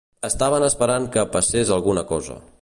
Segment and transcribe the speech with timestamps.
[0.27, 2.41] Estaven esperant que "passés alguna cosa".